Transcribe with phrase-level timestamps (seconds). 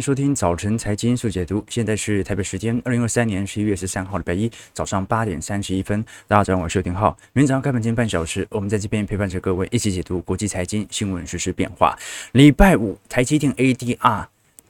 [0.00, 6.04] 收听早晨财经速解读，现在是台北时间二零二三年十一月十三号礼拜一早上八点三十一分。
[6.28, 7.16] 大家早上好，我是丁浩。
[7.32, 11.98] 明天早上开盘前半小时，我们在这边陪伴着各位一起解读国际财经新闻实、时变化。
[12.32, 14.26] 礼拜五，台积电 ADR。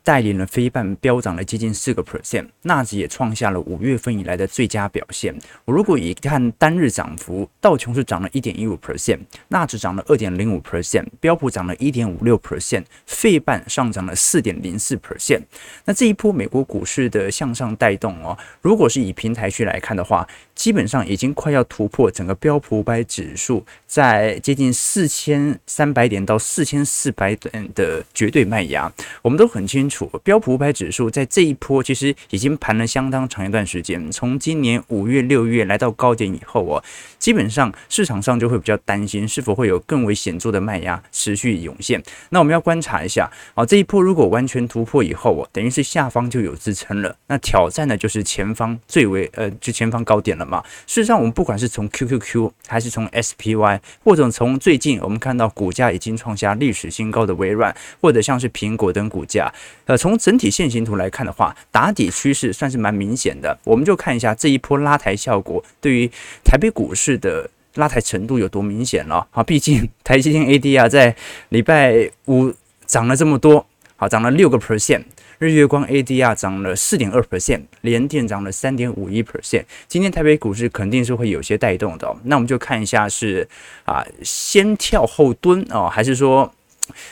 [0.08, 5.38] 带领了飞半飙涨了接近四个 percent，纳指也创下了五月份以来的最佳表现。
[5.66, 9.18] 我如果一看单日涨幅，道琼是涨了一点一五 percent，
[9.48, 15.42] 纳指涨了二点零五 percent，标普涨了一点五六 percent，费半上涨了四点零四 percent。
[15.84, 28.90] 那这一波美国股市的向上带动哦，如果是以平台区来看的话，基本上已经快要突破整个标普五百指数在接近四千三百点到四千四百点的绝对卖压。
[29.20, 29.97] 我们都很清楚。
[30.22, 36.82] 标普五百指数在这一波其实已经盘了相当长一段时间，从今年五月、六月来到高点以后哦，
[37.18, 42.02] 基本上市场上就会比较担心是否会有更为显著的卖压持续涌现。
[42.30, 50.62] 那我们要观察一下啊，这一波如果完全突破以后哦，等于是下方就有支撑了，那挑战的就是前方最为呃，就前方高点了嘛。
[50.86, 59.52] 事实上，我们不管是从 QQQ 还是从 SPY，或者从最近我们看到股价已经创下历史新高的微软，或者像是苹果等股价。
[59.88, 63.58] 呃，从整体线形图来看的话，打底趋势算是蛮明显的。
[63.64, 66.06] 我们就看一下这一波拉抬效果对于
[66.44, 69.26] 台北股市的拉抬程度有多明显了。
[69.30, 71.16] 好，毕竟 台积电 ADR 在
[71.48, 72.52] 礼拜五
[72.84, 73.66] 涨了这么多，
[73.96, 75.04] 好，涨了六个 percent。
[75.38, 79.64] 日月光 ADR 涨了四点二 percent，联电涨了三点五一 percent。
[79.86, 82.14] 今天台北股市肯定是会有些带动的哦。
[82.24, 83.48] 那我们就看一下是
[83.84, 86.52] 啊，先跳后蹲哦，还是说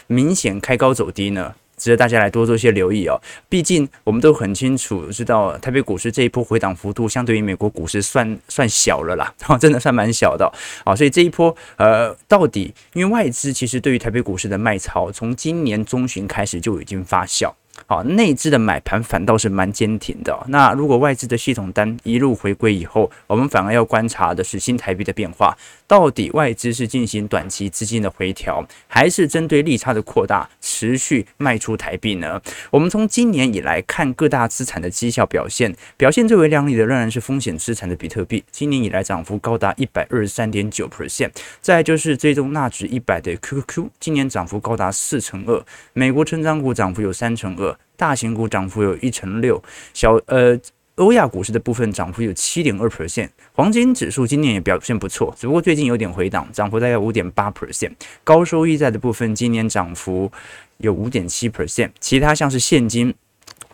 [0.08, 1.54] 明显开高走低呢？
[1.76, 10.50] 值得大家来多做一些留意哦，毕竟我们都很清楚知道，台北股市这一波回档幅度相对于美国股市算算小了啦， 真的算蛮小的
[10.84, 17.52] 啊，所以这一波呃，到底因为外资其实对于台北股市的卖超，从今年中旬开始就已经发酵。
[17.84, 20.36] 好，内资的买盘反倒是蛮坚挺的。
[20.48, 32.40] 那如果外资的系统单一路回归以后，我们反而要观察的是新台币的变化，到底外资是进行短期资金的回调，还是针对利差的扩大持续卖出台币呢？
[32.70, 41.30] 我们从今年以来看各大资产的绩效表现，表现最为亮丽的仍然是风险资产的比特币，今年以来涨幅高达一百二十三点九 percent。
[41.60, 47.65] 再就是追踪纳指一百的 QQQ，今年涨幅高达四成二，美国成长股涨幅有三成二。
[47.96, 49.62] 大型股涨幅有一成六，
[49.94, 50.58] 小呃
[50.96, 57.92] 欧亚股市的部分涨幅有七点二 percent，黄金指数今年也表现不错，只不过最近有点回档，涨幅大概五点八 percent，
[58.24, 60.30] 高收益债的部分今年涨幅
[60.78, 63.14] 有五点七 percent，其他像是现金。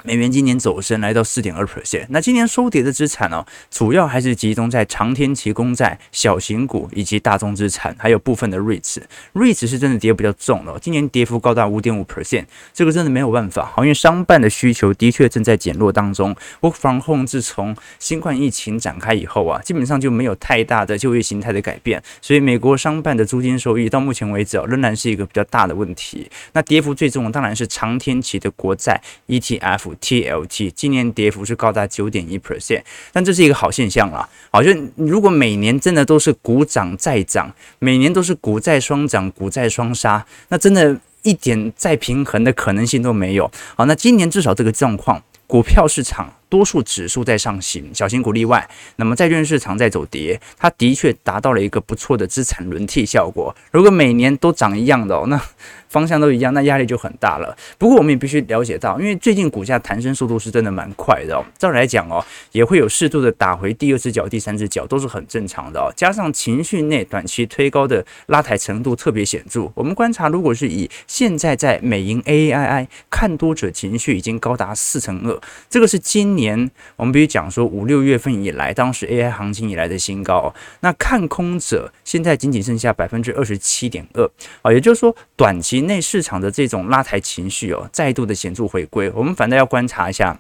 [0.05, 8.99] 美元今年走升来到四点二 percent，那今年收跌的资产呢、哦，主要还是集中在长天期公债、小型股以及大宗资产，还有部分的 REITs。
[9.35, 16.35] REITs 是真的跌比较重了、今年跌幅高达五点五 percent，这个真的没有办法，好，因为商办的需求的确正在减弱当中。
[16.63, 26.29] Work from home 自从新冠疫情展开以后啊，基本上就没有太大的就业形态的改变，所以美国商办的租金收益到目前为止啊，仍然是一个比较大的问题。
[26.55, 29.92] 那跌幅最重的当然是长天期的国债 ETF。
[30.01, 32.83] TLT 今年跌幅是高达九点一 percent，
[33.13, 34.29] 但这是一个好现象啦。
[34.51, 43.51] 好，就如果每年真的都是股涨再涨，每年都是股债双涨、股债双杀，那真的一点再平衡的可能性都没有。
[43.77, 48.69] 好，那今年至少这个状况，股票市场多数指数在上行，小型股例外。
[48.97, 53.57] 那么债券市场在走跌，它的确达到了一个不错的资产轮替效果。
[53.71, 55.41] 如果每年都涨一样的哦， 那
[55.89, 57.57] 方向都一样，那压力就很大了。
[57.79, 61.45] 不过我们也必须了解到，因为最近股价弹升速度是真的蛮快的哦。
[61.59, 65.91] 照理来讲哦，也会有适度的打回第二只脚、第三只脚，都是很正常的哦。
[65.97, 80.53] 加上情绪内短期推高的拉抬程度特别显著，我们观察，如果是以现在在美银 AAII 看多者情绪已经高达四成二，这个是今年年我们必须讲说五六月份以来，当时 AI 行情以来的新高。
[80.81, 84.29] 那看空者现在仅仅剩下百分之二十七点二
[84.63, 85.83] 啊，也就是说短期。
[85.83, 90.39] 内市场的这种拉抬情绪哦，再度的显著回归，我们反倒要观察一下，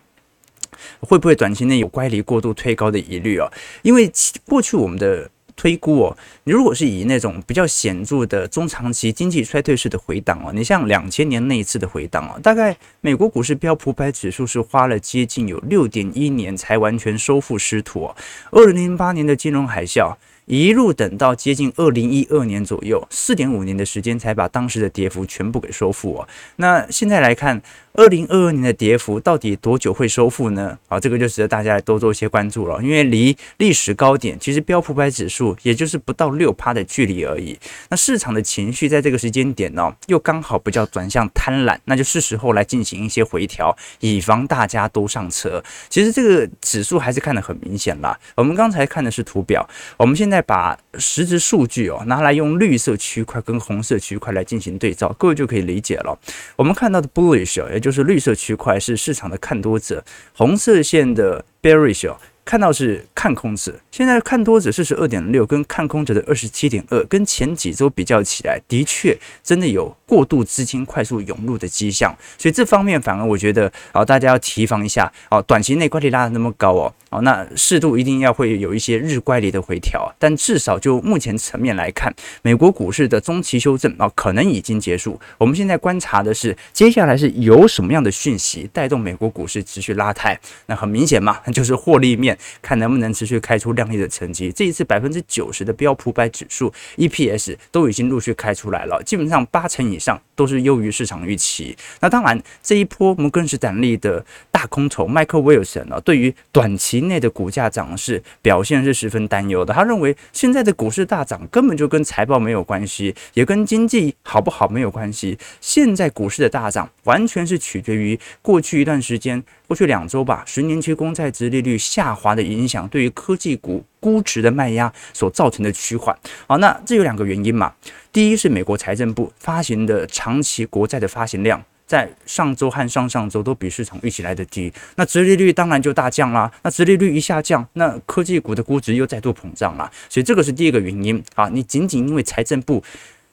[1.00, 3.50] 会不会短期内有乖离过度推高的疑虑哦？
[3.82, 4.10] 因为
[4.46, 18.16] 过去我们的推估哦，你如果是以那种比较显著的中长期经济衰退式的回档哦，你像两千年那一次的回档哦，大概美国股市标普百指数是花了接近有六点一年才完全收复失土哦。
[18.50, 20.14] 二零零八年的金融海啸。
[20.46, 26.28] 一路等到接近二零一二年左右，四点五年的时间才把当时的跌幅全部给收复哦。
[26.56, 27.62] 那现在来看，
[27.94, 30.76] 二零二二年的跌幅到底多久会收复呢？
[30.88, 32.82] 啊，这个就值得大家多做一些关注了。
[32.82, 37.56] 因为离历史高点其实标普百指数也就是不到六趴的距离而已。
[37.88, 45.62] 那市场的情绪在这个时间点呢，又刚好比较转向贪婪，那就是时候来进行一些回调，以防大家都上车。
[45.88, 48.18] 其实这个指数还是看得很明显啦。
[48.34, 49.66] 我们刚才看的是图表，
[49.96, 56.18] 我们现在把实质数据哦拿来用绿色区块跟红色区块来进行对照，各位就可以理解了。
[56.56, 60.04] 我们看到的 bullish 也就是绿色区块是市场的看多者，
[60.36, 63.74] 红色线的 bearish 哦看到是看空者。
[63.90, 72.14] 现在看多者四十二点六跟看空者的二十七点二，跟前几周比较起来，的确真的有过度资金快速涌入的迹象。
[72.38, 76.94] 所以这方面反而我觉得啊，大家要提防一下哦，短期内乖离拉得那么高哦。
[77.10, 85.20] 哦，那适度一定要会有一些日乖离的回调，但至少就目前层面来看，美国股市的中期修正啊，可能已经结束。
[85.36, 90.40] 我们现在观察的是，接下来是有什么样的讯息带动美国股市持续拉抬？
[90.64, 94.50] 那很明显嘛，那就是获利面，看能不能持续开出亮丽的成绩。
[94.52, 101.76] 这一次百分之九十的标普百指数 EPS 都已经陆续开出来了，基本上八成以上都是优于市场预期。
[102.00, 109.72] 那当然，这一波摩根士丹利的大空头麦克威尔森啊，对于短期内的股价涨势表现是十分担忧的。
[109.72, 115.38] 他认为现在的股市大涨根本就跟财报没有关系，也跟经济好不好没有关系。
[115.60, 126.16] 现在股市的大涨完全是取决于过去一段时间，过去两周吧，十年期公债殖利率下滑的影响，对于科技股估值的卖压所造成的趋缓。
[126.48, 127.72] 好，那这有两个原因嘛。
[128.12, 131.62] 第一是美国财政部发行的长期国债的发行量。
[131.84, 136.50] 在上周和上上周都比市场预期来的低，那殖利率当然就大降啦。
[136.62, 139.90] 那殖利率一下降，那科技股的估值又再度膨胀了。
[140.08, 141.50] 所以这个是第一个原因啊。
[141.50, 142.82] 你仅仅因为财政部。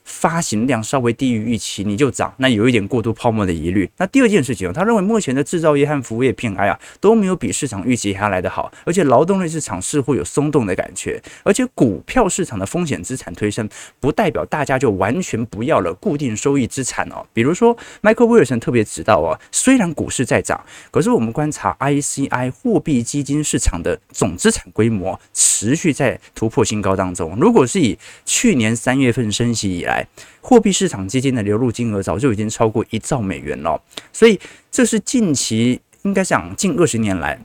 [0.09, 3.89] 发行量稍微低于预期，你就涨，那有一点过度泡沫的疑虑。
[3.97, 13.69] 那第二件事情，他认为目前的制造业和服务业 PMI 啊都没有比市场预期还来得好，而且劳动力市场似乎有松动的感觉，而且股票市场的风险资产推升，
[13.99, 17.23] 不代表大家就完全不要了固定收益资产哦。
[17.31, 20.59] 比如说，Michael Wilson 特别指到哦，虽然股市在涨，
[20.89, 27.37] 可是我们观察 ICI 货币基金市场的总资产规模持续在突破新高当中。
[27.39, 29.98] 如果是以去年三月份升息以来，
[30.41, 33.81] 货币市场基金的流入金额早就已经超过一兆美元了，
[34.11, 34.39] 所以
[34.71, 37.39] 这是近期应该讲近二十年来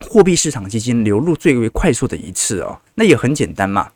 [0.00, 2.78] 货币市场基金流入最为快速的一次哦。
[2.96, 3.90] 那也很简单嘛，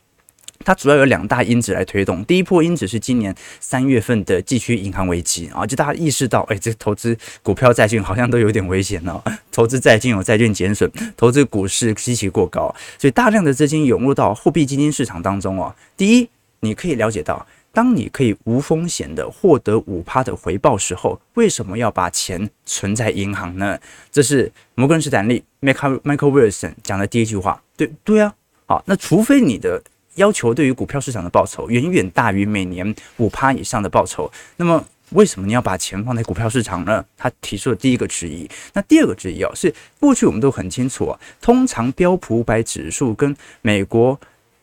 [0.64, 2.24] 它主要有两大因子来推动。
[2.24, 9.22] 第一波因子是今年三月份的地区银行危机啊，就大家意识到，哎，这投资股票债券好像都有点危险哦。
[9.52, 15.74] 投资债券有债券减损，投资股市息息过高，所以大量的资金涌入到货币基金市场当中哦。
[15.96, 16.28] 第一，
[16.60, 17.46] 你可以了解到。
[17.72, 23.78] 当你可以无风险的获得五趴的回报时候，为什么要把钱存在银行呢？
[24.10, 27.62] 这是摩根士丹利 Michael Wilson 讲的第一句话。
[27.76, 28.34] 对对啊，
[28.66, 29.80] 好，那除非你的
[30.16, 37.04] 要求对于股票市场的报酬远远大于每年五趴以上的报酬，那么为什么你要把钱放在股票市场呢？
[37.16, 38.48] 他提出了第一个质疑。
[38.72, 44.18] 那第二个质疑哦，是过去我们都很清楚啊，通常标普五百指数跟美国。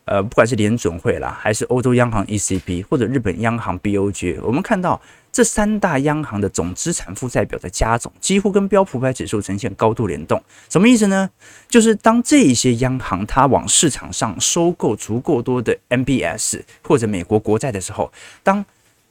[0.06, 5.00] 呃，不管是联准会啦，还是欧洲央行 ECB 或者日本央行 BOJ，我们看到
[5.32, 10.40] 这三大央行的总资产负债表的加总，几乎跟标普五百指数呈现高度联动。
[10.68, 11.28] 什么意思呢？
[11.68, 18.12] 就是当这一些央行它往市场上收购足够多的 MBS 或者美国国债的时候，
[18.42, 18.64] 当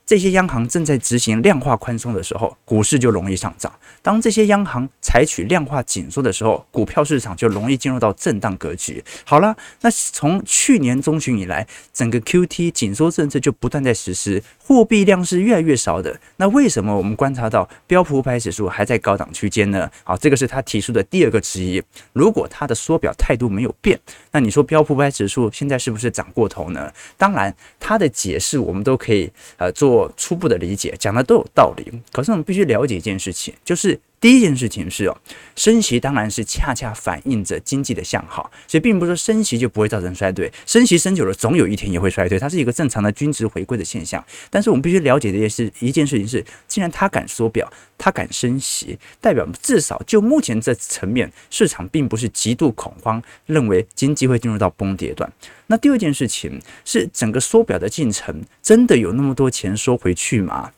[0.05, 3.71] 这些央行正在执行量化宽松的时候，股市就容易上涨；
[4.03, 9.03] 当这些央行采取量化紧缩的时候，股票市场就容易进入到震荡格局。
[9.23, 16.15] 好了，那从去年中旬以来，整个 QT 紧缩政策就不断在实施，货币量是越来越少的。
[16.37, 19.89] 那为什么我们观察到标普五百指数还在高档区间呢？
[20.03, 21.81] 好，这个是他提出的第二个质疑。
[22.13, 23.99] 如果他的缩表态度没有变，
[24.31, 26.93] 那你说标普五百指数现在是不是涨过头呢？
[27.17, 29.94] 当然，他的解释我们都可以呃做。
[29.95, 35.15] 我初步的理解讲的都有道理，可是我们必须了解一件事情，就是第一件事情是哦，
[35.55, 44.25] 升息当然是恰恰反映着经济的向好，所以并不是说升息就不会造成衰退，升息升久了总有一天也会衰退，它是一个正常的均值回归的现象。
[44.49, 55.31] 但是我们必须了解的一件事，一件事情是，既然他敢缩表，他敢升息，代表至少就目前这层面，市场并不是极度恐慌，认为经济会进入到崩跌段。
[55.67, 60.71] 那第二件事情是，整个缩表的进程真的有那么多钱收回去吗？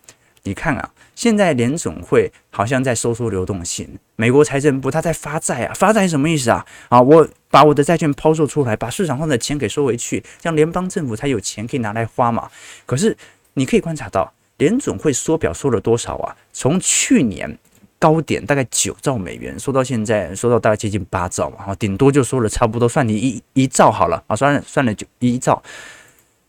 [0.43, 6.63] 你看啊，现在联总会好像在收缩流动性，美国财政部他在发债啊，发债什么意思啊？
[6.89, 12.47] 啊，我把我的债券抛售出来，把市场上的钱给收回去，这样联邦政府才有钱可以拿来花嘛。
[12.85, 13.17] 可是
[13.55, 16.37] 你可以观察到，联总会缩表缩了多少啊？
[16.53, 17.57] 从去年
[17.97, 25.63] 高点大概九兆美元，缩到现在缩到大概接近八兆嘛，顶多就缩了差不多，算你一一兆好了啊，算了算了就一兆。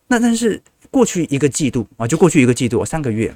[0.08, 0.60] 那但是
[0.90, 3.34] 过去一个季度啊，就过去一个季度三个月，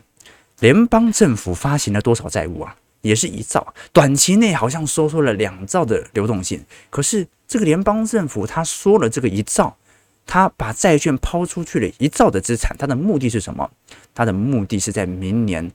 [0.63, 2.77] 联邦政府发行了多少债务啊？
[3.01, 6.65] 也是一兆，短期内好像收缩了两兆的流动性。
[6.89, 9.77] 可是这个联邦政府他说了这个一兆，
[10.25, 13.69] 他把债券抛出去了一兆的资产，他的目的是什么？
[14.15, 15.69] 他的目的是在明年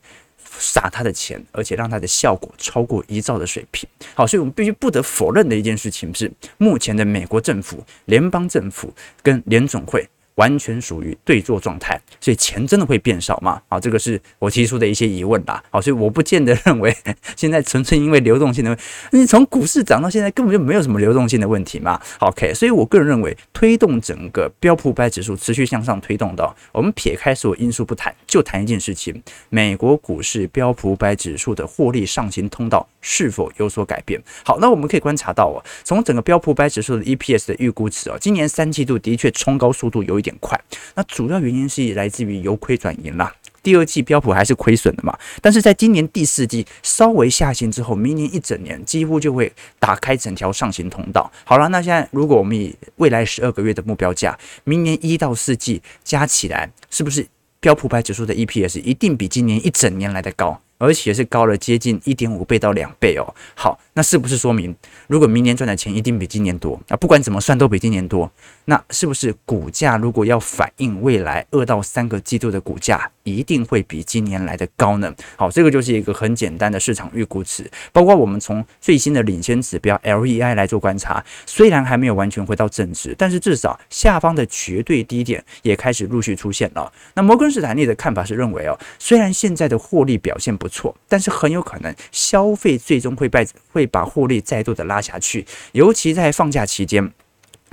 [0.57, 3.89] 撒他的钱，而且让他的效果超过一兆的水平。
[4.15, 10.07] 好，所以我们必须不得否认的一件事情是，目前的美国政府、联邦政府跟联总会。
[10.37, 13.61] 完全属于对坐状态，所以钱真的会变少吗？
[13.69, 15.63] 啊，这个是我提出的一些疑问啦。
[15.69, 16.95] 好，所以我不见得认为
[17.35, 21.99] 现在纯粹因为流动性的问题，你从股市涨到现在根本就没有什么流动性的问题嘛。
[22.19, 34.21] OK，所以我个人认为推动整个标普五百指数持续向上推动的，我们撇开所有因素不谈，就谈一件事情：美国股市标普五百指数的获利上行通道是否有所改变？
[34.45, 40.37] 好，那我们可以观察到哦，从整个标普五百指数的 EPS 的预估值哦，今年三季度的确冲高速度有一点。
[40.39, 40.59] 快，
[40.95, 43.33] 那主要原因是来自于由亏转盈啦。
[43.63, 51.29] 第二季标普还是亏损的嘛，但是在今年第四季稍微下行之后，明年一整年几乎就会打开整条上行通道。
[51.43, 57.27] 好了，那现在如果我们以未来十二个月的目标价，明年一到四季加起来，是不是
[57.59, 60.61] 标普百指数的 EPS 一定比今年一整年来的高？
[60.77, 63.33] 而且是高了接近一点五倍到两倍哦。
[63.55, 64.75] 好，那是不是说明，
[65.07, 66.97] 如果明年赚的钱一定比今年多啊？
[66.97, 68.31] 不管怎么算都比今年多。
[68.65, 75.13] 那是不是股价如果要反映未来二到三个季度的股价，一定会比今年来的高呢？
[75.35, 77.67] 好，这个就是一个很简单的市场预估值。
[77.91, 86.93] 包括我们从最新的领先指标 LEI 来做观察，虽然还没有完全回到正值，但是至少下方的绝对低点也开始陆续出现了。
[87.15, 97.13] 那摩根士丹利的看法是认为哦，虽然现在的获利表现不不错，但是很有可能消费最终会败，会把获利再度的拉下去，尤其在放假期间。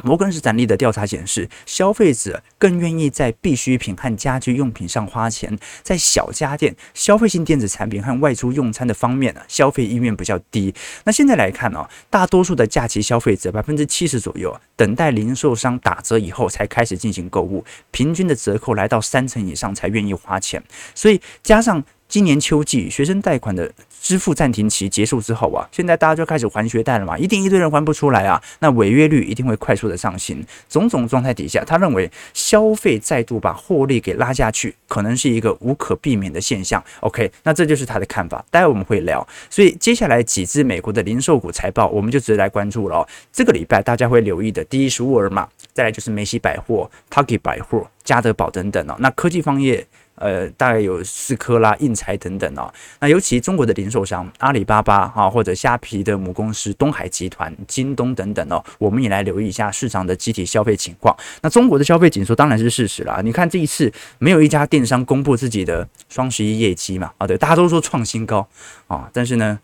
[0.02, 10.74] 摩根士丹利的调查显示，消费者更愿意在必需品和家居用品上花钱，在小家电、消费性电子产品和外出用餐的方面呢，消费意愿比较低。
[11.04, 20.62] 那现在来看呢，大多数的假期消费者，百分之七十左右，等待零售商打折以后才开始进行购物，平均的折扣来到三成以上才愿意花钱。
[20.94, 21.82] 所以加上。
[22.06, 23.72] 今年秋季学生贷款的
[24.04, 30.44] 支付暂停期结束之后啊，现在大家就开始还学贷了嘛，一定一堆人还不出来啊，那违约率一定会快速的上行。
[30.68, 36.84] 种种状态底下，他认为消费再度把获利给拉下去，可能是一个无可避免的现象。
[37.00, 39.26] OK，那这就是他的看法，待会我们会聊。
[39.48, 43.08] 所以接下来几只美国的零售股财报，我们就直接来关注了哦。
[43.32, 48.94] 这个礼拜大家会留意的，第一是沃尔玛，再来就是梅西百货、Target 百货、家得宝等等哦。
[48.98, 49.86] 那科技方业。
[50.16, 52.72] 呃，大概有思科啦、印材等等哦。
[53.00, 61.14] 那尤其中国的零售商阿里巴巴啊，或者虾皮的母公司东海集团、京东等等哦，我们也来留意一下市场的集体消费情况。
[61.42, 63.20] 那中国的消费紧缩当然是事实啦。
[63.24, 67.12] 你看这一次没有一家电商公布自己的双十一业绩嘛？
[67.18, 68.46] 啊，对，大家都说创新高
[68.86, 69.58] 啊，但是呢，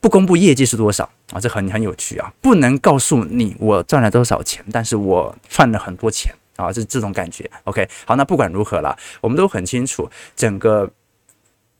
[0.00, 1.38] 不公布业绩是多少啊？
[1.38, 6.34] 这很很有趣啊，不能告诉你我赚了多少钱，但是我赚了很多钱。
[6.64, 7.50] 啊，是这种感觉。
[7.64, 10.90] OK，好，那不管如何了，我们都很清楚整个。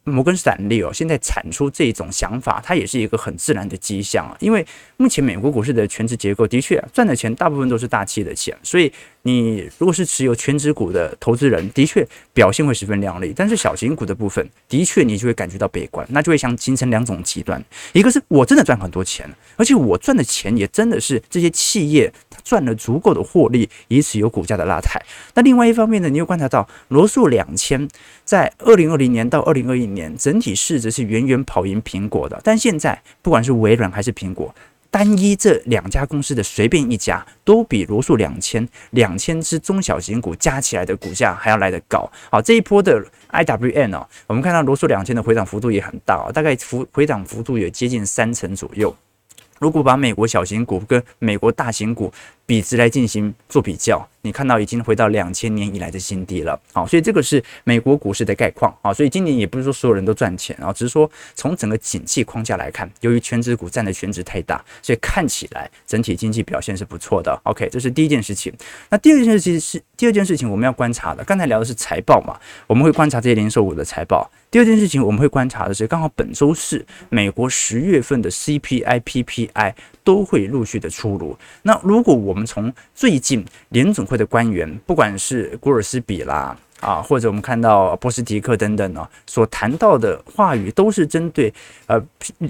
[0.05, 4.35] 摩根士丹利哦，现在产出这种想法，它也是一个很自然的迹象啊。
[4.41, 8.91] 因为目前美国股市的全职结构的确赚的钱大部分都是大企业的钱，所以
[9.23, 13.35] 你如果是持有全职股的投资人，的确表现会十分亮丽。
[13.37, 22.11] 但是小型股的部分，的确你就会感觉到悲观，那就会想形成两种极端：一个是我真的赚很多钱，而且我赚的钱也真的是这些企业
[22.45, 25.01] 赚了足够的获利，以此有股价的拉抬。
[25.35, 27.89] 那另外一方面呢，你又观察到罗素两千
[28.25, 34.55] 在二零二零年到二零二一年整体市值是远远跑赢苹果的，但现在不管是微软还是苹果，
[34.91, 42.11] 单一这两家公司的随便一家，都比罗素两千两千只中小型股加起来的股价还要来得高。
[42.31, 48.95] 好，这一波的 IWM 哦，我们看到罗素两千的回涨幅度也很大，大概幅回涨幅度有接近三成左右。
[49.61, 52.13] 如果把美国小型股跟美国大型股
[52.47, 56.59] 比值来进行做比较，你看到已经回到两千年以来的新低了。
[56.73, 58.93] 好，所以这个是美国股市的概况啊。
[58.93, 67.39] 所以今年也不是说所有人都赚钱啊，只是说从整个景气框架来看，由于全值股占的全值太大，所以看起来整体经济表现是不错的。
[67.45, 68.53] OK，这是第一件事情。
[68.89, 69.81] 那第二件事情是。
[70.01, 72.35] 第二件事情我们要观察的，刚才聊的是财报嘛，
[72.67, 74.27] 我们会观察这些零售股的财报。
[74.51, 81.39] 第二件事情我们会观察的是，刚好本周四美国十月份的 CPI、PPI 都会陆续的出炉。
[81.63, 91.55] 那如果我们从最近联总会的官员，不管是古尔斯比啦啊，或者我们看到波斯迪克等等呢，所谈到的话语都是针对
[91.87, 92.03] 呃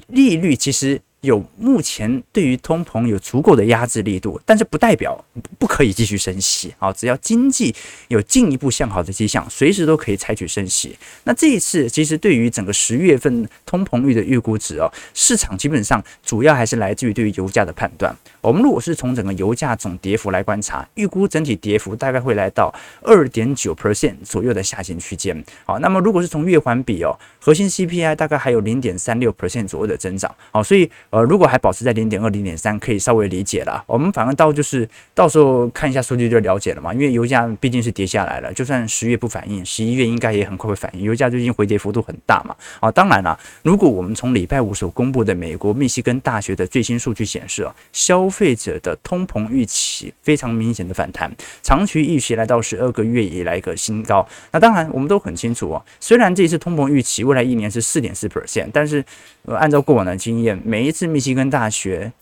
[0.09, 0.99] 利率，其实。
[1.23, 5.23] 有目前对于通膨有足够的压制力度，但是不代表
[5.59, 6.91] 不可以继续升息啊！
[6.93, 7.75] 只要经济
[8.09, 10.97] 有进一步向好的迹象，随时都可以采取升息。
[11.25, 18.17] 那这一次其实对于整个十月份通膨率的预估值哦，市场基本上主要还是来自于对于油价的判断。
[18.41, 25.45] 我们如果是从整个油价总跌幅来观察，预估整体跌幅大概会来到二点九 percent 左右的下行区间。
[25.67, 30.35] 好，那么如果是从月环比哦，核心 CPI 大概还有零点三六 percent 左右的增长。
[30.51, 30.91] 好，所以。
[31.11, 33.83] 呃，如果还保持在零点二、零点三，可以稍微理解了。
[33.87, 36.95] 我们反而到就是到时候看一下数据就了解了嘛。
[36.95, 41.03] 因为油价毕竟是跌下来了，就算十月不反应，十一月应该也很快会反应。
[41.03, 42.55] 油价最近回跌幅度很大嘛。
[42.79, 51.29] 啊，当然了，如果我们从礼拜五所公布的美国密西根大学的最新数据显示，啊，消费者的通膨预期非常明显的反弹，
[51.61, 54.25] 长期预期来到十二个月以来一个新高。
[54.53, 59.05] 那当然，我们都很清楚啊，虽然这一次通膨预期未来一年是四点四 percent，但是
[59.45, 62.13] 呃，按照过往的经验，每一次密西根大学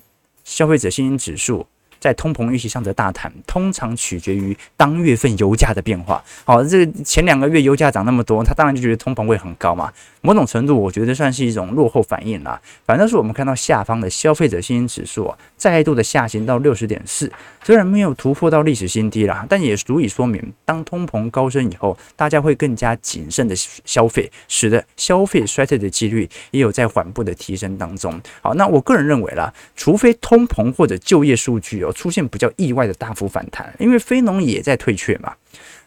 [0.44, 1.66] 消费者信心指数
[1.98, 6.22] 在通膨预期上的大谈，通常取决于当月份油价的变化。
[6.44, 9.92] 好，这前两个月油价涨那么多，他当然就觉得通膨会很高嘛。
[10.20, 12.60] 某种程度，我觉得算是一种落后反应啦。
[12.84, 17.30] 反正是我们看到下方的消费者信心指数啊再度的下行到六十点四，
[17.62, 28.20] 虽然没有突破到历史新低啦，但也足以说明，当通膨高升以后，大家会更加谨慎的消费，使得消费衰退的几率也有在缓步的提升当中。
[28.42, 35.32] 好，那我个人认为啦，除非通膨或者就业数据出现比较意外的大幅反弹，因为非农也在退却嘛。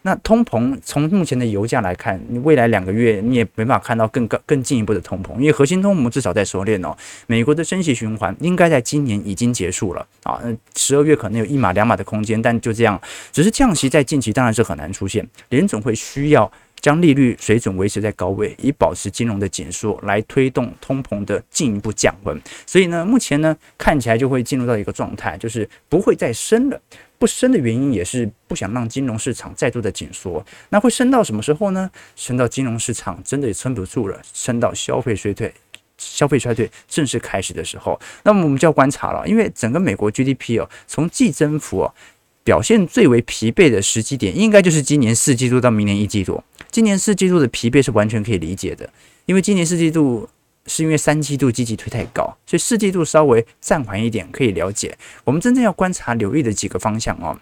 [0.04, 6.96] 那通膨从目前的油价来看，你未来两个月你也没办法看到更高、更进一步的通膨，因为核心通膨至少在收敛哦。
[7.28, 10.42] 美国的升息循环应该在今年已经结束了啊，
[10.74, 16.50] 十二月可能有一码两码的空间，但就这样，只是降息在近期当然是很难出现，联总会需要
[16.82, 22.38] 将利率水准维持在高位，以保持金融的紧缩来推动通膨的进一步降温。
[22.66, 26.78] 所以呢，目前呢看起来就会进入到一个状态，就是不会再升了。
[27.18, 31.88] 不升的原因也是不想让金融市场再度的紧缩，那会升到什么时候呢？
[32.16, 35.54] 升到金融市场真的也撑不住了，升到消费衰退，
[35.96, 41.94] 消费衰退正式开始的时候，那么我们就要观察了，因为整个美国 GDP 哦，从季增幅哦
[42.44, 46.42] 表现最为疲惫的时机点，应该就是今年四季度到明年一季度。
[46.70, 48.88] 今年四季度的疲惫是完全可以理解的，
[49.26, 50.28] 因为今年四季度。
[50.64, 54.96] 是因为三季度积极推太高，所以四季度稍微暂缓一点可以了解。
[55.24, 57.36] 我们真正要观察、留意的几个方向哦，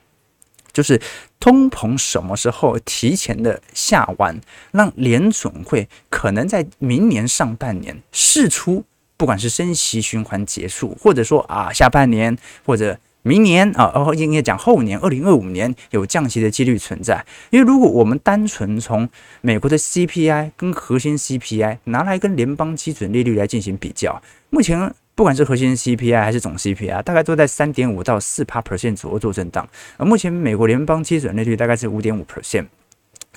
[0.73, 0.99] 就是
[1.39, 4.41] 通膨什么时候提前的下弯，
[4.73, 8.83] 让联准会可能在明年上半年释出，
[9.19, 12.35] 不管是升息循环结束，或者说啊下半年
[12.65, 12.99] 或者。
[13.23, 17.25] 明年啊，哦，应该讲后年，二零二五年有降息的几率存在。
[17.51, 19.09] 因为如果我们单纯从
[19.43, 29.69] 美国的 CPI 跟核心 CPI 拿来跟联邦基准利率来进行比较，目前不管是核心 CPI 还是总 CPI，大概都在三点五到四趴 percent 左右做震荡。
[29.99, 32.67] 而目前美国联邦基准利率大概是五点五 percent。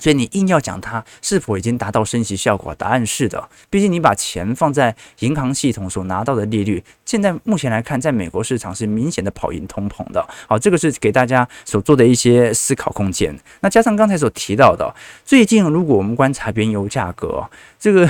[0.04, 3.48] 所以你硬要讲它是否已经达到升息效果，答案是的。
[3.70, 10.22] 毕竟你把钱放在银行系统所拿到的利率，现在目前来看，在美国市场是明显的跑赢通膨的。
[10.46, 13.34] 好，这个是给大家所做的一些思考空间。
[13.60, 17.48] 那加上刚才所提到的，最近如果我们观察原油价格，
[17.80, 18.06] 这个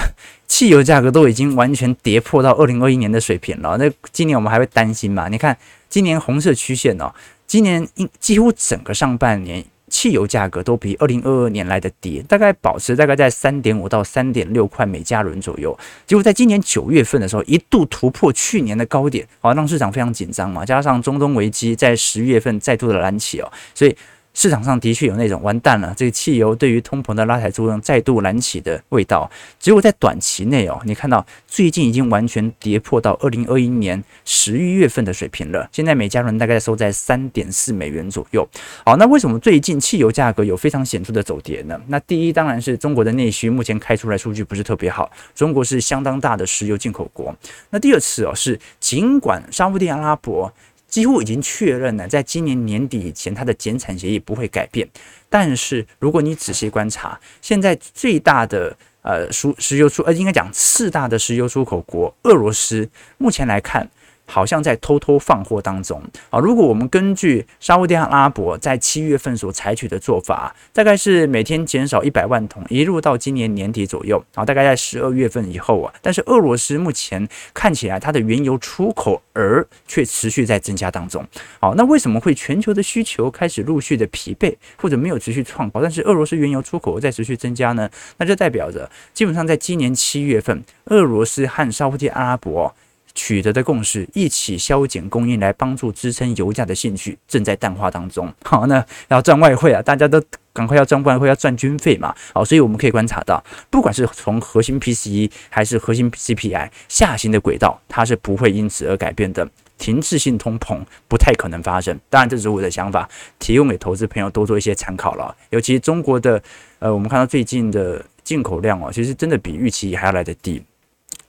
[0.48, 3.76] 汽油价格都已经完全跌破到二零二一年的水平了。
[3.78, 5.28] 那今年我们还会担心吗？
[5.28, 5.56] 你看
[5.88, 7.14] 今年红色曲线哦，
[7.46, 9.64] 今年应几乎整个上半年。
[9.94, 15.78] 汽油价格都比二零二二年来的低，大概保持大概在三点五到三点六块每加仑左右。
[16.04, 20.66] 结果在今年九月份的时候，一度突破去年的高点，好让市场非常紧张嘛。
[20.66, 23.96] 加上中东危机在十月份再度的燃起哦，所以。
[24.34, 29.30] 市场上的确有那种完蛋了，这个汽油对于通膨的拉抬作用再度燃起的味道。
[29.58, 35.68] 结果在短期内哦，你看到最近已经完全跌破到二零二一年十一月份的水平了。
[35.72, 38.46] 现在每加仑大概收在三点四美元左右。
[38.84, 41.80] 好，那为什么最近汽油价格有非常显著的走跌呢？
[41.86, 47.34] 那第一当然是中国的内需目前开出来数据不是特别好，中国是相当大的石油进口国。
[47.70, 50.52] 那第二次哦，是尽管沙乌地阿拉伯。
[50.94, 54.88] 几乎已经确认了，在今年年底以前，它的减产协议不会改变。
[55.28, 63.90] 但是，如果你仔细观察，现在最大的呃输石油出呃，应该讲次大的石油出口国俄罗斯，目前来看，
[64.26, 66.38] 好像在偷偷放货当中啊。
[66.38, 75.92] 如果我们根据沙乌地阿拉伯在七月份所采取的做法，大概是每天减少一百万桶，一路到今年年底左右啊，大概在十二月份以后啊。
[76.02, 81.24] 但是俄罗斯目前看起来它的原油出口额却持续在增加当中。
[81.60, 87.88] 好，那为什么会全球的需求开始陆续的疲惫，或者没有持续创高，但是俄罗斯原油出口在持续增加呢？
[88.18, 92.74] 那就代表着基本上在今年七月份，俄罗斯和沙乌地阿拉伯。
[93.14, 98.32] 取得的共识，一起削减供应来帮助支撑油价的兴趣正在淡化当中。
[98.42, 100.22] 好，那要赚外汇啊，大家都
[100.52, 102.14] 赶快要赚外汇，要赚军费嘛。
[102.32, 109.48] 好，所以我们可以观察到，不管是从核心 PCE 还是核心 CPI 下行的轨道，它是不会因此而改变的。
[109.76, 111.98] 停滞性通膨不太可能发生。
[112.08, 113.08] 当然，这是我的想法，
[113.40, 115.36] 提供给投资朋友多做一些参考了。
[115.50, 116.40] 尤其中国的，
[116.78, 120.62] 呃，我们看到最近的进口量哦，其实真的比预期还要来得低。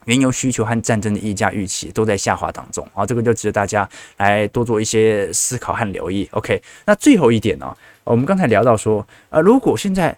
[0.06, 3.88] 原油需求和战争的溢价预期都在下滑当中啊，这个就值得大家
[4.18, 6.28] 来多做一些思考和留意。
[6.32, 10.16] OK，那最后一点呢，我们刚才聊到说，呃，如果现在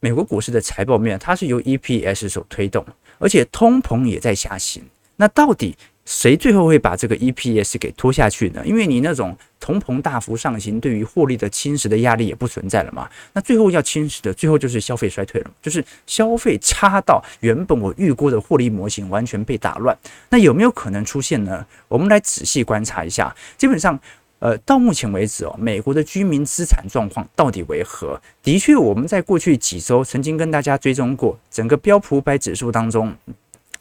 [0.00, 2.84] 美国股市的财报面它是由 EPS 所推动，
[3.18, 4.82] 而且通膨也在下行，
[5.16, 5.76] 那到底？
[6.04, 8.62] 谁最后会把这个 EPS 给拖下去呢？
[8.66, 13.08] 因为你那种通膨大幅上行，对于获利的侵蚀的压力也不存在了嘛。
[13.32, 19.96] 那最后要侵蚀的，最后就是消费衰退了，就是消费差到原本我预估的获利模型完全被打乱。
[20.28, 21.64] 那有没有可能出现呢？
[21.88, 23.34] 我们来仔细观察一下。
[23.56, 23.98] 基本上，
[24.40, 28.20] 呃，到目前为止哦，美国的居民资产状况到底为何？
[28.42, 33.16] 的确，我们在过去几周曾经跟大家追踪过，整个标普五百指数当中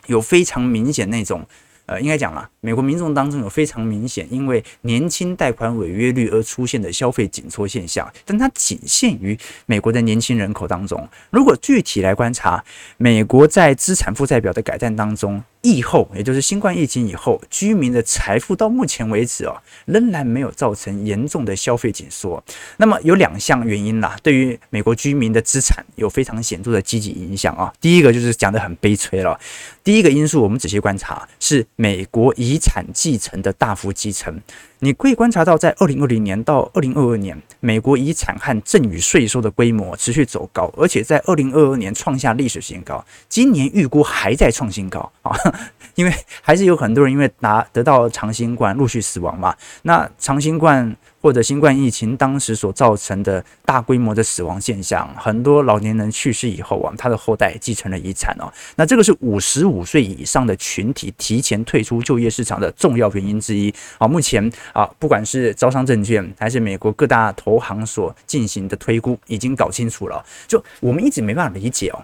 [0.05, 1.45] 有非常明显那种。
[1.85, 11.07] 呃，应该讲了，美国民众当中有非常明显因为年轻贷款违约率而出现的消费紧缩现象，但它仅限于美国的年轻人口当中。
[11.29, 12.63] 如果具体来观察，
[12.97, 15.43] 美国在资产负债表的改善当中。
[15.63, 22.43] 疫后，也就是新冠疫情以后，居民的财富到目前为止啊，仍然没有造成严重的消费紧缩。
[22.77, 27.73] 那么有两项原因啦，对于美国居民的资产有非常显著的积极影响啊。
[27.79, 29.39] 第一个就是讲得很悲催了，
[29.83, 34.41] 第一个因素我们仔细观察是美国遗产继承的大幅继承。
[34.83, 45.31] 你可以观察到，在二零二零年到二零二二年，美国遗产和赠与税收的规模持续走高，而且在二零二二年创下历史新高，今年预估还在创新高啊！
[45.95, 50.93] 因为还是有很多人因为拿得到长新冠陆续死亡嘛，那长新冠。
[51.23, 58.51] 或者新冠疫情当时所造成的大规模的死亡现象，很多老年人去世以后啊，他的后代继承了遗产哦。
[58.75, 64.05] 那这个是五十五岁以上的群体提前退出就业市场的重要原因之一啊。
[64.05, 70.21] 目前啊，不管是招商证券还是美国各大投行所进行的推估，已经搞清楚了。
[70.45, 72.03] 就我们一直没办法理解哦，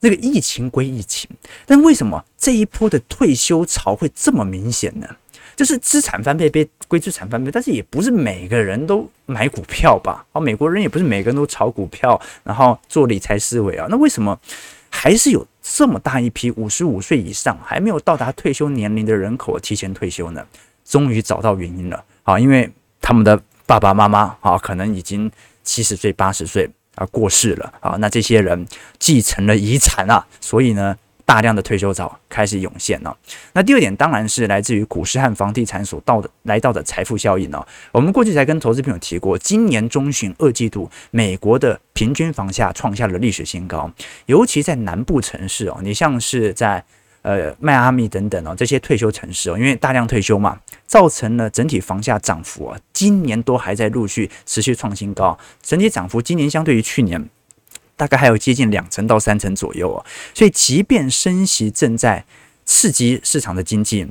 [0.00, 1.28] 那个疫情归疫情，
[1.66, 5.06] 但为什么这一波的退休潮会这么明显呢？
[5.56, 10.24] 就是资产翻倍被归资产翻倍，但是也不是每个人都买股票吧？
[10.32, 13.86] 啊，美国人也不是每个人都炒股票，然后做理财思维啊。
[13.88, 14.38] 那为什么
[14.90, 20.44] 还是有这么大一批五十五岁以上还没有到达退休年龄的人口提前退休呢？
[20.84, 25.30] 终于找到原因了啊，因为他们的爸爸妈妈啊，可能已经
[25.62, 28.66] 七十岁、八十岁啊过世了啊，那这些人
[28.98, 30.96] 继承了遗产啊，所以呢。
[31.26, 33.16] 大量的退休潮开始涌现了。
[33.52, 37.66] 那第二点当然是来自于股市和房地产所到的来到的财富效应了。
[37.92, 43.90] 我们过去才跟投资朋友提过，今年中旬二季度美国的平均房价创下了历史新高，
[44.26, 46.84] 尤其在南部城市哦，你像是在
[47.22, 57.28] 呃迈阿密等等哦这些退休城市哦，因为大量退休嘛，造成了整体房价涨幅啊，今年都还在陆续持续创新高，整体涨幅今年相对于去年。
[57.96, 60.04] 大概还有接近两成到三成左右啊，
[60.34, 62.24] 所以即便升息正在
[62.64, 64.08] 刺激市场的经济，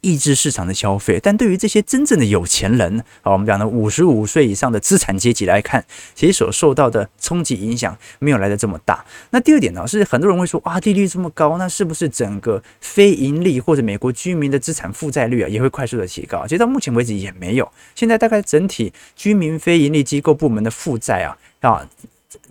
[0.00, 9.04] 抑制市场的消费，但对于这些真正的有钱人啊，我们讲的五十五岁以上的资产阶级来看，其实所受到的冲击影响没有来得这么大。
[9.30, 16.44] 那第二点呢，是很多人会说，哇，利率这么高，那是不是整个非盈利或者美国居民的资产负债率啊也会快速的提高？
[16.46, 21.86] 其实到目前为止也没有，现在大概整体居民非盈利机构部门的负债啊啊。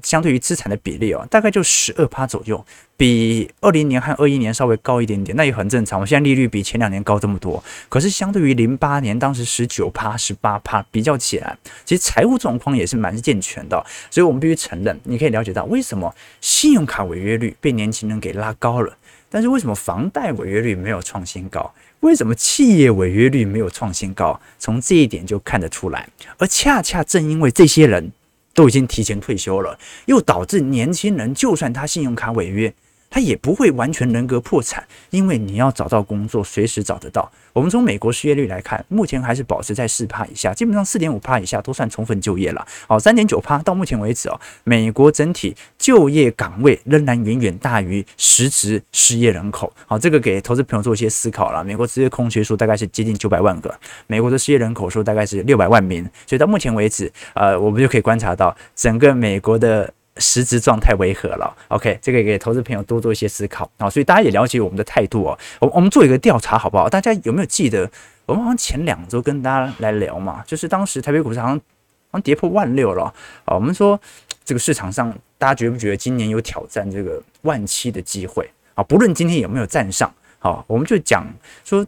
[0.01, 2.65] 相对于资产的比例哦，大概就十二趴左右，
[2.97, 5.99] 比二零年和二一年稍微高一点点，那也很正常。
[5.99, 13.83] 我现在利率比前两年高这么多，可是相对于零八年当时十九趴、十八趴比较起来，其实财务状况也是蛮健全的。
[14.09, 18.95] 所以我们必须承认，你可以了解到为什么信用卡违约率被年轻人给拉高了，
[19.29, 21.73] 但是为什么房贷违约率没有创新高？
[22.01, 24.39] 为什么企业违约率没有创新高？
[24.59, 26.09] 从这一点就看得出来。
[26.37, 28.11] 而恰恰正因为这些人。
[28.53, 32.73] 都已经提前退休了，又导致年轻人就算他信用卡违约，
[33.13, 37.31] 他也不会完全人格破产，因为你要找到工作，随时找得到。
[37.53, 42.65] 我们从美国失业率来看，目前还是保持在四趴以下，基本上四点五趴以下都算充分就业了。
[42.87, 49.71] 好，三点九趴到目前为止哦，美国整体就业岗位仍然远远大于实质失业人口。
[49.85, 51.63] 好，这个给投资朋友做一些思考了。
[51.63, 53.71] 美国职业空缺数大概是接近九百万个，
[54.07, 59.93] 美国的失业人口数大概是六百万名，所以到目前为止，呃，我们就可以观察到整个美国的。
[60.17, 65.37] 实质状态为何了？OK，这个给投资朋友多做一些思考啊，所以大家也了解我们的态度哦。
[65.59, 66.87] 我我们做一个调查好不好？
[66.87, 67.89] 大家有没有记得
[68.25, 70.43] 我们好像前两周跟大家来聊嘛？
[70.45, 73.11] 就是当时台北股市好像好像跌破万六了
[73.45, 73.55] 啊。
[73.55, 73.99] 我们说
[74.45, 78.83] 这个市场上大家觉不觉得今年有挑战这个万七的机会啊？
[78.83, 81.25] 不论今天有没有站上，好，我们就讲
[81.65, 81.85] 说，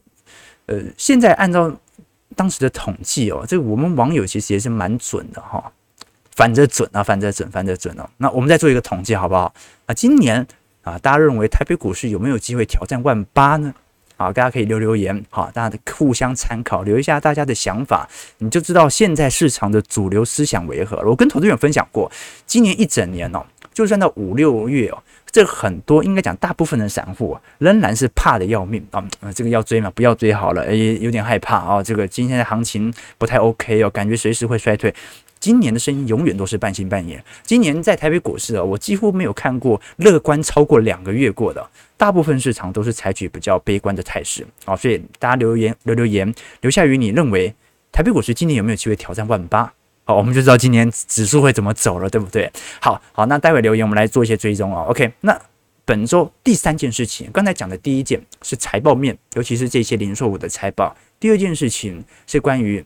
[0.65, 1.71] 呃，现在按照
[2.35, 5.71] 当时的统计哦，这个我们网友其实也是蛮准的哈。
[6.35, 8.07] 反着准啊，反着准，反着准哦。
[8.17, 9.53] 那我们再做一个统计，好不好？
[9.85, 10.45] 啊，今年
[10.83, 13.73] 啊，大家认为台北股市有没有机会挑战万八呢？
[14.17, 20.97] 啊，大家可以留留言，好，大家互相参考，留一下大家的想法，你就知道现在市场的主流思想为何。
[21.05, 22.09] 我跟投资人分享过，
[22.45, 31.83] 今年一整年哦，就算到五六月哦，这很多应该讲大部分的散户仍然是怕得要命啊，这个要追嘛，不要追好了，也有点害怕啊。
[31.83, 34.93] 这个今天的行情不太 OK 哦，感觉随时会衰退。
[35.45, 37.15] 今年的声音永远都是半信半疑。
[37.43, 44.43] 今年在台北股市啊，我几乎没有看过乐观超过两个月过的，大部分市场都是采取比较悲观的态势。
[44.65, 47.53] 好，所以大家留言留留言，留下于你认为
[47.91, 49.71] 台北股市今年有没有机会挑战万八？
[50.05, 52.51] 好，我们就知道今年指数会怎么走了，对不对？
[52.81, 54.81] 好好，那待会留言我们来做一些追踪啊。
[54.86, 55.39] OK，那
[55.86, 60.97] 本周第三件事情，刚才讲的第一件是财报面，尤其是这些零售股的财报。
[61.19, 62.84] 第二件事情是关于。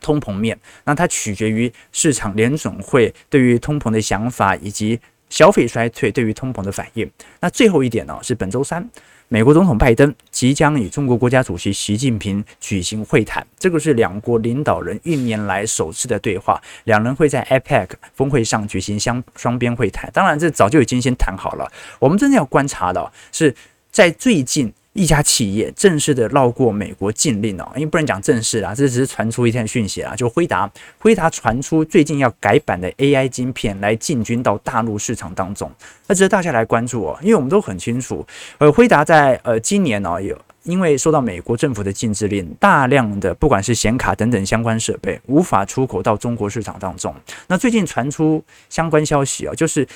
[0.00, 7.10] 通膨面，那它取决于市场联总会对于通膨的想法，以及消费衰退对于通膨的反应。
[7.40, 8.88] 那最后一点呢，是本周三，
[9.28, 20.10] 美国总统拜登即将与中国国家主席习近平举行会谈，这个是两国领导人一年来首次的对话，两人会在 APEC 峰会上举行相双边会谈。
[20.12, 21.70] 当然，这早就已经先谈好了。
[21.98, 23.54] 我们真的要观察的是
[23.90, 24.72] 在最近。
[24.92, 35.70] 一家企业正式的绕过美国禁令哦，因为不能讲正式啦，这只是传出一条讯息啦，就辉达，辉达传出最近要改版的 AI 晶片来进军到大陆市场当中，
[36.06, 38.26] 那值得大家来关注哦，因为我们都很清楚，
[38.58, 40.38] 呃，辉达在呃今年呢有。
[40.64, 47.14] 因为受到美国政府的禁制令，大量的不管是显卡等等相关设备无法出口到中国市场当中。
[47.48, 49.86] 那最近传出相关消息啊，就是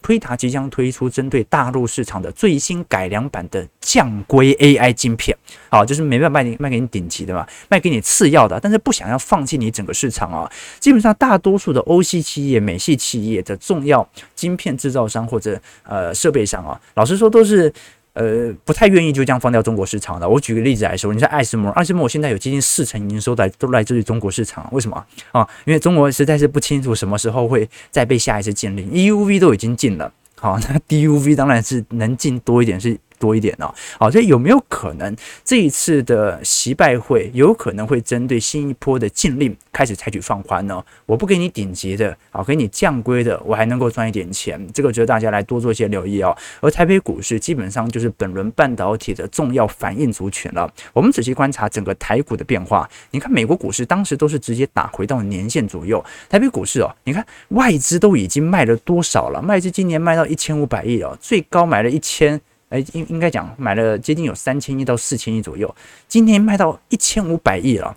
[0.00, 5.36] 推塔即将推出针对大陆市场的最新改良版的降规 AI 晶片，
[5.68, 10.50] 好，就是没办法卖你卖给你顶级的嘛，卖给你次要的，但是不想要放弃你整个市场啊。
[10.80, 17.70] 基本上大多数的欧系企业、美系企业的重要晶片制造商或者呃设备商啊，老实说都是。
[18.14, 20.28] 呃，不太愿意就这样放掉中国市场的。
[20.28, 25.46] 我举个例子来说，你像艾斯摩，艾斯摩现在有接近四成营收来都来自于中国市场，为什么啊？
[25.66, 32.98] 因为中国实在是不清楚什么时候会再被下一次禁令，EUV 都已经禁了，好，那 DUV 当然是能禁多一点是。
[33.18, 40.84] 多一点哦，好，所以有没有可能这一次的习拜会有可能会针对新一波的禁令开始采取放宽呢？
[41.06, 46.36] 我不给你顶级的，好，给你降规的，我还能够赚一点钱，这个值得大家来多做一些留意哦。
[46.60, 50.70] 而台北股市基本上就是本轮半导体的重要反应族群了。
[50.92, 59.40] 我们仔细观察整个台股的变化，你看美国股市当时都是直接打回到年线左右，台北股市哦，你看外资都已经卖了多少了？
[59.42, 62.40] 外资今年卖到一千五百亿哦，最高买了一千。
[62.70, 65.72] 哎，应应该讲买了接近有三千亿到四千亿左右，
[66.08, 67.96] 今天卖到一千五百亿了，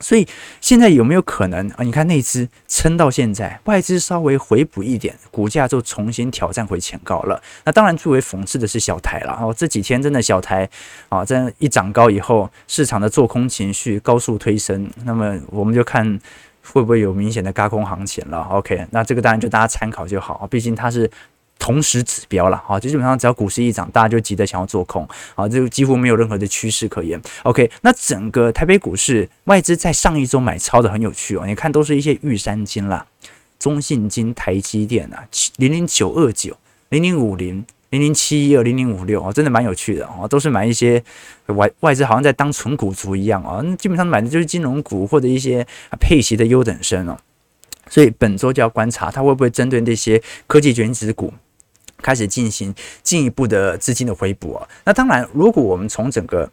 [0.00, 0.26] 所以
[0.60, 1.82] 现在有没有可能啊？
[1.82, 7.42] 你看内资撑到现在，外资稍微回补一点，股价就重新挑战回前高了。
[7.64, 10.68] 那当然最为讽刺的是小台了哦，这几天真的小台
[11.08, 16.18] 啊，这样一涨高以后，市场的做空情绪高速推升，那么我们就看
[16.62, 18.42] 会不会有明显的轧空行情了。
[18.50, 21.10] OK，那这个当然就大家参考就好，毕竟它是。
[21.58, 27.20] 同时指标了，好，就基本上只要股市一涨，大家就急着想要做空，好，这几乎没有任何的趋势可言。
[27.42, 33.04] OK，那整个台北股市外资在上一周买超的很有趣哦，你看都是一些玉山金啦、
[33.58, 36.56] 中信金、台积电啊，零零九二九、
[36.90, 41.02] 零零五零、零零七一二、零零五六啊，真的蛮有趣的哦，都是买一些
[41.46, 45.66] 外外资好像在当存股族一样啊，基本上买的就是金融股或者一些
[46.00, 47.18] 配息的优等生哦，
[47.90, 51.34] 所以本周就要观察它会不会针对那些科技权值股。
[52.02, 56.48] 开始进行进一步的资金的回补啊，那当然，如果我们从整个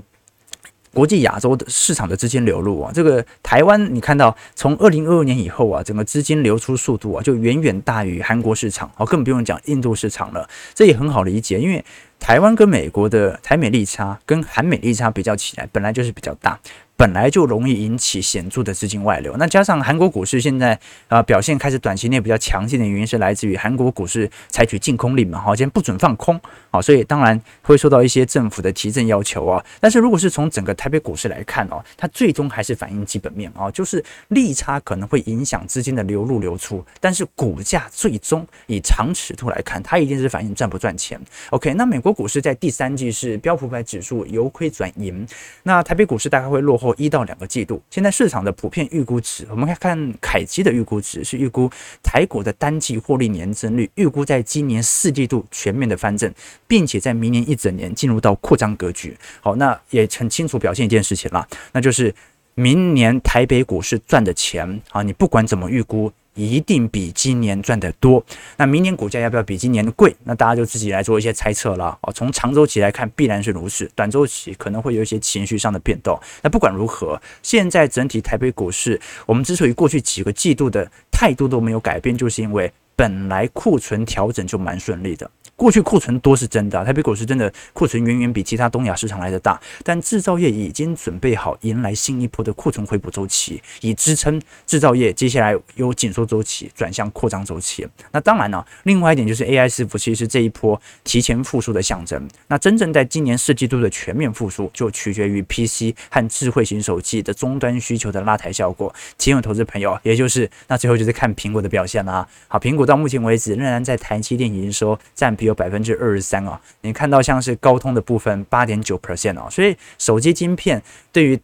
[0.93, 10.49] 国际亚洲的市场的资金流入啊，这个台湾你看到从二零二二年以后啊，整个资金流出速度啊，就远远大于韩国市场，哦，更不用讲印度市场了。
[10.73, 11.83] 这也很好理解，因为
[12.17, 16.57] 台湾跟美国的台美利差跟韩美利差比较起来，本来就是比较大。
[16.97, 20.73] 本来就容易引起显著的资金外流，那加上韩国股市现在
[21.07, 26.39] 啊、呃、表现开始短期内比较强劲的原因是来自于韩国股市采取净空令嘛，好，今天不准放空，
[26.71, 29.61] 好，所以当然会受到一些政府的提振要求啊。
[29.81, 41.19] 但是如果是从整个台北股市来看哦，它最终还是反映基本面啊，就是利差可能会影响资金的流入流出，但是股价最终以长尺度来看，它一定是反映赚不赚钱。
[41.49, 45.27] OK，那美国股市在第三季是标普百指数由亏转盈，
[45.63, 46.84] 那台北股市大概会落后。
[46.85, 51.67] 或一到两个季度，现在市场的普遍预估值，我们看看凯基的预估值是预估
[52.03, 56.31] 台股的单季获利年增率，预估在今年四季度全面的翻正，
[56.67, 59.17] 并且在明年一整年进入到扩张格局。
[59.41, 62.13] 好，那也很清楚表现一件事情了，那就是
[62.53, 66.11] 明年台北股市赚的钱啊，你不管怎么预估。
[66.35, 68.23] 一定比今年赚得多。
[68.57, 70.15] 那明年股价要不要比今年贵？
[70.23, 71.97] 那大家就自己来做一些猜测了。
[72.01, 73.89] 哦，从长周期来看，必然是如此。
[73.95, 76.19] 短周期可能会有一些情绪上的变动。
[76.43, 85.29] 那不管如何，现在整体台北股市，我们之所以过去几个季度的态度都没有改变，就是因为本来库存调整就蛮顺利的。
[85.55, 97.87] 过去库存多是真的，台北股市真的库存远远比其他东亚市场来的大，但制造业已经准备好迎来新一波的库存回补周期，以支撑制造业接下来由紧缩周期转向扩张周期。
[98.11, 102.27] 那当然了，另外一点就是 AI 伺服器是这一波提前复苏的象征。
[102.47, 108.93] 那真正在今年四季度的全面复苏，就取决于 PC 和智慧型手机的终端需求的拉抬效果。
[109.17, 112.27] 请有投资朋友，也就是那最后就是看苹果的表现啦。
[112.49, 115.44] 好，苹果到目前为止仍然在台积电营收占比。
[115.45, 120.81] 有百分之二十三啊，你看到像是高通的部分八点九 percent 哦，所以手机晶片
[121.11, 121.39] 对于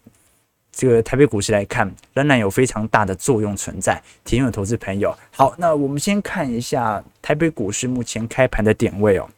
[0.72, 4.02] 这个台北股市来看，仍然有非常大的作用存在。
[4.24, 9.30] 提醒投资朋友，好，那我们先看一下台北股市目前开盘的点位哦。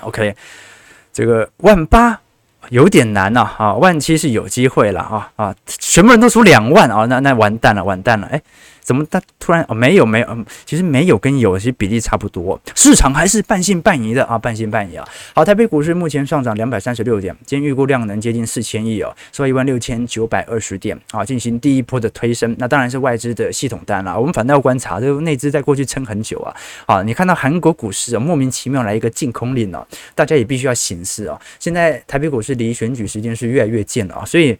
[0.00, 0.34] OK，
[1.12, 2.20] 这个万八
[2.70, 8.42] 有点难呐，啊，万七是有机会了啊啊，全部人都说两万啊，那那完蛋了，完蛋了，哎。
[8.84, 15.04] 怎么他突然哦，没有没有，嗯，其实没有跟有其实比例差不多，市场还是半信半疑的啊，半信半疑啊。
[15.34, 22.54] 好，台北股市目前上涨两百三十六点，今天预估量能接近四千亿哦，收一万六千九百二十点啊，进行第一波的推升。
[22.58, 26.54] 那当然是外资的系统单了，我们反倒要观察这个内资在过去撑很久啊。
[26.86, 31.40] 好，你看到韩国股市啊，莫名其妙来一个净空令哦，大家也必须要醒思哦。
[31.58, 34.56] 现在台北股市离选举时间是越来越近了啊，所以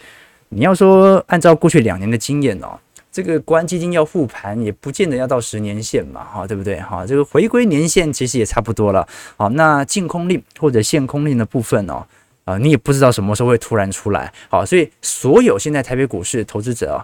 [0.48, 2.78] 你要说按照过去两年的经验哦。
[3.14, 6.80] 这个国安基金要复盘，也不见得要到十年线嘛，哈，对不对？
[6.80, 9.06] 哈，这个回归年限其实也差不多了。
[9.36, 12.04] 好，那净空令或者限空令的部分哦，
[12.44, 14.32] 啊，你也不知道什么时候会突然出来。
[14.48, 16.96] 好，所以所有现在台北股市投资者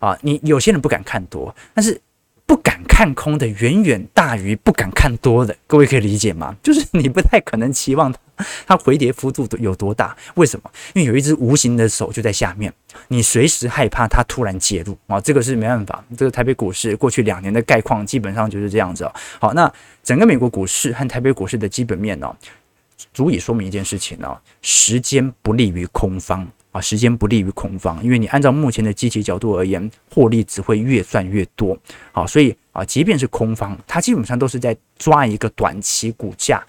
[0.00, 2.00] 啊，啊，你有些人不敢看多，但是。
[2.52, 6.54] 不敢看空的远远大于不敢看多的，各位可以理解吗？
[6.62, 10.70] 就是你不太可能期望它它回跌幅度有多大，为什么？
[10.92, 12.70] 因为有一只无形的手就在下面，
[13.08, 16.04] 你随时害怕它突然介入啊，这个是没办法。
[16.14, 19.14] 这个台北股市过去两年的概况基本上就是这样子哦。
[19.40, 19.72] 好，那
[20.04, 22.36] 整个美国股市和台北股市的基本面呢，
[23.14, 26.46] 足以说明一件事情呢，时间不利于空方。
[26.72, 31.78] 啊，时间不利于空方，因为你按照目前的基期角度而言，获利只会越赚越多。
[32.12, 36.64] 好，所以啊，即便是空方，它基本上都是在抓一个短期股价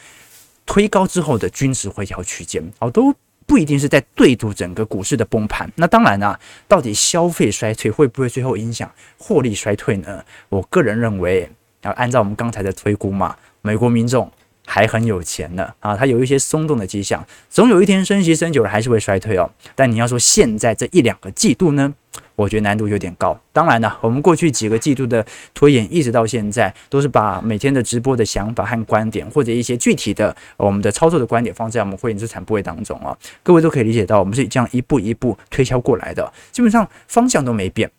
[0.65, 5.71] 推高之后的均值回调区间，哦，都不一定是在对赌整个股市的崩盘。
[5.75, 6.37] 那当然啊，
[6.67, 10.23] 到底消费衰退会不会最后影响获利衰退呢？
[10.49, 11.49] 我个人认为，
[11.83, 14.29] 要按照我们刚才的推估嘛，美国民众。
[14.73, 19.47] 还很有钱呢啊，它有一些松动的迹象，总有一天升息升久了还是会衰退哦。
[19.75, 21.93] 但你要说现在这一两个季度呢，
[22.35, 23.39] 我觉得难度有点高。
[23.51, 33.15] 当然了，我们过去几个季度的推演一直到现在，都是把每天的直播的想法和观点，或者一些具体的我们的操作的观点放在我们会员资产部位当中啊。
[33.43, 37.91] 各位都可以理解到，我们是这样一步一步推敲过来的，基本上方向都没变。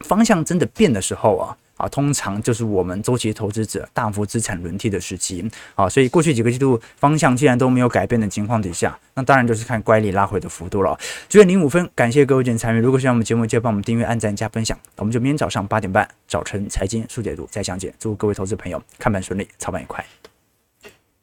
[0.00, 1.56] 方向真的变的时候啊。
[1.76, 10.98] 啊，通常就是我们周期投资者大幅资产轮替的时期啊，所以过去几个季度方向既然都没有改变的情况底下，那当然就是看乖离拉回的幅度了。
[11.28, 12.80] 九点零五分，感谢各位的参与。
[12.80, 14.78] 如果喜欢我们节目，记得帮我们订阅、按赞、加分享。
[14.96, 17.92] 我们就明天早上八点半早晨财经速解读再讲解。
[17.98, 20.04] 祝各位投资朋友看盘顺利，操盘愉快。